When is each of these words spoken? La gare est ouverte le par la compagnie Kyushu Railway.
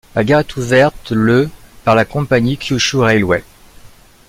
La 0.15 0.23
gare 0.23 0.39
est 0.39 0.55
ouverte 0.57 1.11
le 1.11 1.47
par 1.83 1.93
la 1.93 2.05
compagnie 2.05 2.57
Kyushu 2.57 2.97
Railway. 3.01 3.43